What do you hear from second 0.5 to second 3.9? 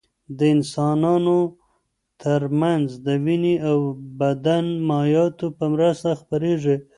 انسانانو تر منځ د وینې او